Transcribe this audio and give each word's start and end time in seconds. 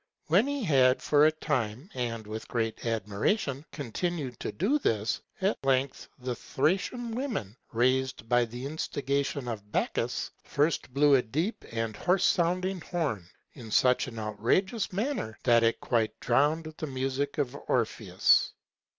When 0.25 0.47
he 0.47 0.63
had 0.63 0.99
for 0.99 1.27
a 1.27 1.31
time, 1.31 1.91
and 1.93 2.25
with 2.25 2.47
great 2.47 2.87
admiration, 2.87 3.63
continued 3.71 4.39
to 4.39 4.51
do 4.51 4.79
this, 4.79 5.21
at 5.41 5.63
length 5.63 6.09
the 6.17 6.33
Thracian 6.33 7.11
women, 7.13 7.55
raised 7.71 8.27
by 8.27 8.45
the 8.45 8.65
instigation 8.65 9.47
of 9.47 9.71
Bacchus, 9.71 10.31
first 10.43 10.91
blew 10.91 11.13
a 11.13 11.21
deep 11.21 11.63
and 11.71 11.95
hoarse 11.95 12.25
sounding 12.25 12.81
horn, 12.81 13.29
in 13.53 13.69
such 13.69 14.07
an 14.07 14.17
outrageous 14.17 14.91
manner, 14.91 15.37
that 15.43 15.61
it 15.61 15.79
quite 15.79 16.19
drowned 16.19 16.73
the 16.79 16.87
music 16.87 17.37
of 17.37 17.55
Orpheus. 17.67 18.53